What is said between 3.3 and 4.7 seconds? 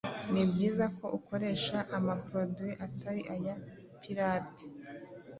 aya pirates